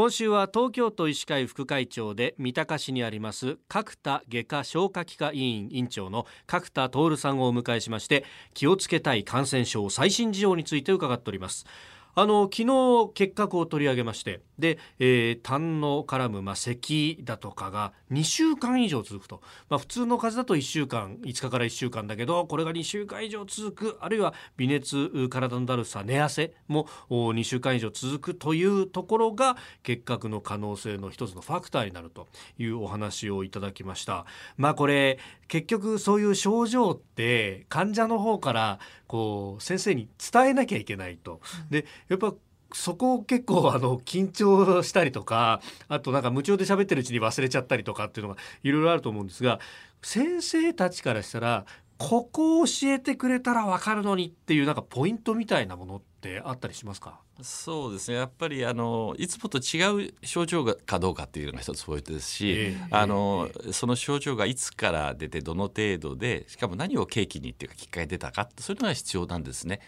[0.00, 8.24] 今週は東京都医師会副会長で三鷹市にあります角田外科消化器科委員委員長の角田徹さんをお迎えしまして
[8.54, 11.66] 気をつけたい感染症最新事情について伺っております。
[12.14, 34.26] あの昨日結核を取り上げましてで、えー、痰の絡む、まあ、咳だとかが2週間以上続くと、まあ、普通の風邪だと1週間5日から1週間だけどこれが2週間以上続くあるいは微熱体のだるさ寝汗も2週間以上続くというところが結核の可能性の一つのファクターになるというお話をいただきました。
[34.56, 35.18] まあこれ
[35.48, 41.40] 結局そういう症状って患者の方からこう先生に伝えなきゃいけないと。
[41.70, 42.34] でやっぱ
[42.72, 49.60] そこを結構あの緊張したりとかあとなんか夢中で喋ってるうちに忘れちゃったりとかっていうのがいろいろあると思うんですが
[50.02, 51.64] 先生たちからしたら
[51.98, 57.20] ここを教えてくれたら分かるのにっていうなんかポイントみたいなものってあったりしますか？
[57.42, 58.18] そうですね。
[58.18, 69.80] やっぱりあのいつもと違う症状がかどうかっていうのが一つポイントですし、えー、あの、えー、その症状がいつから出てどの程度でしかも何を契機にっていうかきっかけ出たかそういうのが必要なんですね。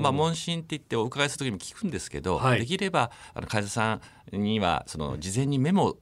[0.00, 4.00] まあ問診って言ってお伺いする時も聞くんですけど、はい、できればあの患者さ
[4.32, 5.96] んにはその事前にメモ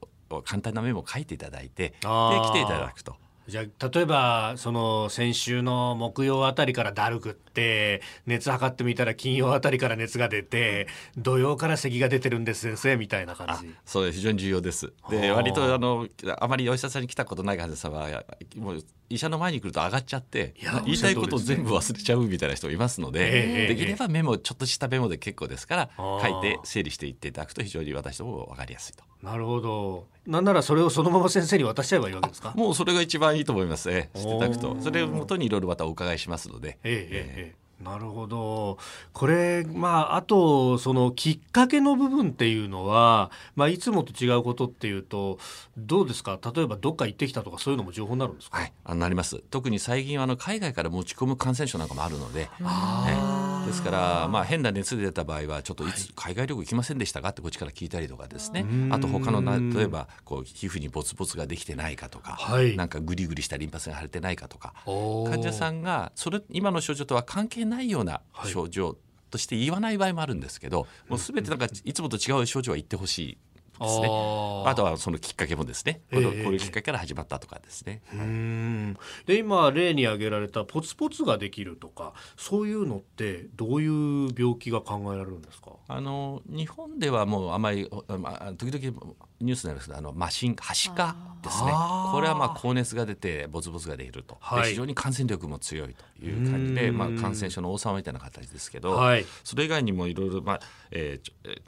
[0.45, 3.15] 簡単なメモを書いていただいてで来ていただくと。
[3.49, 13.73] じゃあ例えばその先週の木曜あたりからだるくって熱測ってみたら金曜あたりから熱が出て土曜から咳が出てるんです先生みたいな感じ。
[13.85, 14.93] そう非常に重要です。
[15.09, 16.07] で割とあの
[16.39, 18.23] あまりお医者さんに来たことない患者さんは
[18.55, 20.53] もう医者の前に来ると上がっちゃって
[20.85, 29.03] 言いたいことを全部忘れちゃうみたいな人いますので、できればメモちょっとしたメモで結構ですから書いて整理していっていただくと非常に私ども分かりやすいと。
[29.23, 30.07] なるほど。
[30.25, 32.53] なんならそれをそのまま先生に渡しちゃえばいいわけですか？
[32.55, 33.89] もうそれが一番いいと思います。
[33.89, 34.77] ねしていただくと。
[34.79, 36.77] それをもとにいろいろまたお伺いしますので。
[36.83, 37.07] ええ。
[37.11, 38.77] ええなるほど。
[39.13, 45.39] これまああとそのきっかけの部分っていうのは、まあ、いつもと違うことっていうと
[45.77, 46.37] どうですか？
[46.53, 49.41] 例えばどっか行ってきたとかそういうのも情報になるんですか、はい、あなります。
[49.49, 57.29] 特に最近はあの海外から持ち込む感染症なんかもあるので、はい、ですから、まあ、変な熱出た場合はちょっといつ海外旅行行きませんでしたか？
[57.29, 58.65] ってこっちから聞いたりとかですね。
[58.89, 59.41] あと他の
[59.73, 68.97] 例えばこう皮膚にボツボツができてないかとか、はい、なんかグリグリしたリンパ腺が腫れてないかとか患者さんがそれ今の症状とは関係ないような症状
[69.29, 73.37] として言わない場合もあるんですけど、もう全てなんかいつもと違う症状は言ってほしい
[73.79, 74.05] ですね。
[74.07, 78.01] あとはそのきっかけもですね、このこういうきっかけから始まったとかですね。
[78.07, 85.71] はい、で今例に挙げられたポツポツができるとかそういうのってどういう病気が考えられるんですか？
[85.87, 91.71] あの日本ではもうあまり、まあ、時々ニュースになるんですけどあのマシンはしかですね。
[92.11, 100.59] これはまあ高熱が出てボツボツが出ると、はい、非常に感染力も強いという感じで、まあ、感染症の王様みたいな形ですけど、はい、それ以外にもいろいろまあ、
[100.91, 101.61] えーえー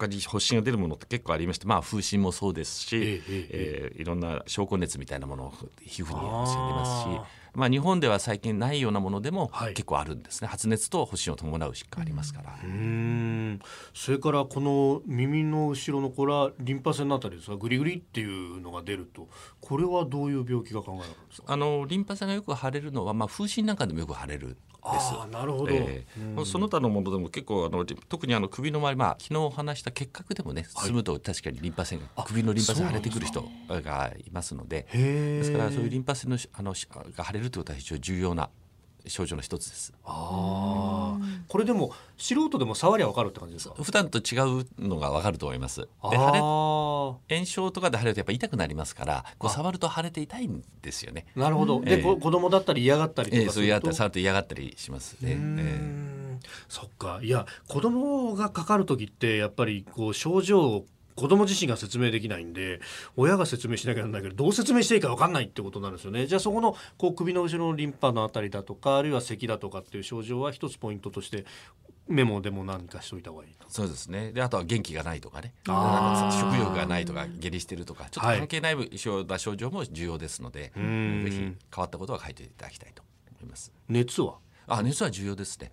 [0.00, 5.52] 他に発疹が出るものって結構ありまして、まあ、風疹もそうですし、えー、えー、いろんな証拠熱みたいなものを
[5.84, 12.58] 皮膚に発生りますしまあ、日本では最近ないようなものでも結構あるんですね、はい、発熱と発疹を伴う疾患ありますから。
[12.62, 13.60] うん。
[13.94, 19.28] それからこの耳の後ろのこれはリンパ腺のあたりですがグリグリっていうのが出ると
[19.60, 21.52] これはどういう病気が考えられるんですか？
[21.52, 34.86] あのリンパ腺がよく腫れるのは、まあ、風疹なんかでもよく腫れるあなるほど、えー、その他のものでも結構あの特にあの首の周り、まあ、昨日お話した結核でもね進むと確かにリンパ腺が、首のリンパ腺が腫れてくる人がいますので。
[34.90, 36.74] ですからそういうリンパ腺のあの
[37.14, 38.50] が腫れるということは非常に重要な
[39.06, 39.94] 症状の一つです。
[40.04, 41.18] ああ、
[41.48, 43.74] これでも素人でも触りゃわかるって感じですか？
[43.82, 45.80] 普段と違うのがわかると思います。
[45.80, 51.24] で、炎症とかで腫れるとやっぱ痛くなりますから、こう触ると腫れて痛いんですよね。
[51.34, 51.80] なるほど。
[51.80, 55.32] で、えー、子供だったり嫌がったりとかえー、そう嫌がったり触ると嫌がったりしますね。
[55.32, 57.20] えー、そっか。
[57.22, 60.84] いや子供がかかる時ってやっぱりこう症状
[61.20, 62.80] 子供自身が説明できないんで
[63.16, 66.26] 親が説明しなきゃならないけどどう説明していいか分かんないってことなんですよね。
[66.26, 71.44] じゃあそこのこう首の後ろのリンパのあたりだとかあるいは咳だとかっていう症状は一つポイントとして
[72.08, 74.32] メモでも何かしといた方がいいそうですね。
[74.32, 75.52] であとは元気がないとかね。
[75.64, 75.72] 食
[76.58, 79.24] 欲がないとか下痢してるとかちょっと関係ない症
[79.56, 83.72] 状も重要ですので、はい、ぜひ変わったことは書いていただきたいと思います。
[83.88, 84.38] 熱は？
[84.70, 85.72] あ熱は重要ですね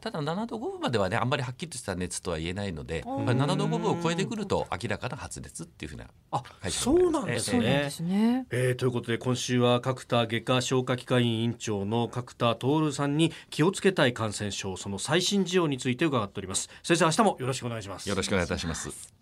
[0.00, 16.68] ただ7度5分まではねあんまりはっきりとした熱とは言えないので7度5分を超えてくると明らかな発熱っていうふうなあそうなんですね、えー、ということで今週は角田外科消化器科委員長の角田徹さんに気をつけたい感染症その最新事情について伺っております。
[16.82, 18.08] 先生明日もよろしくお願いします。
[18.08, 19.12] よろしくお願いいたします